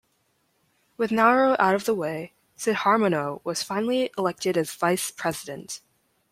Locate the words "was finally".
3.45-4.09